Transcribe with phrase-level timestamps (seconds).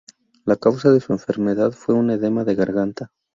[0.45, 3.11] La causa de su enfermedad fue un edema de garganta.